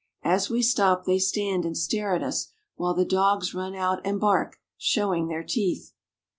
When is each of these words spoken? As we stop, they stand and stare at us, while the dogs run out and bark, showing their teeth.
As 0.23 0.49
we 0.49 0.63
stop, 0.63 1.05
they 1.05 1.19
stand 1.19 1.63
and 1.63 1.77
stare 1.77 2.15
at 2.15 2.23
us, 2.23 2.47
while 2.75 2.95
the 2.95 3.05
dogs 3.05 3.53
run 3.53 3.75
out 3.75 4.01
and 4.03 4.19
bark, 4.19 4.57
showing 4.75 5.27
their 5.27 5.43
teeth. 5.43 5.93